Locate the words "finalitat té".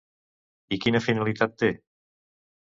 1.09-1.71